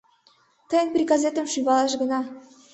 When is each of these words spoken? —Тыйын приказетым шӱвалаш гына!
—Тыйын 0.69 0.89
приказетым 0.95 1.45
шӱвалаш 1.53 1.93
гына! 2.01 2.19